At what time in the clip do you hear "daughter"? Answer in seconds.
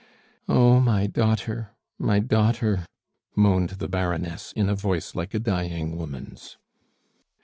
1.05-1.75, 2.17-2.87